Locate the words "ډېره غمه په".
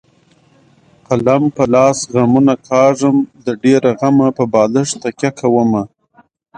3.63-4.43